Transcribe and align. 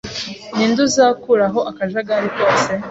Ninde 0.55 0.79
uzakuraho 0.87 1.59
akajagari 1.71 2.27
kose? 2.37 2.71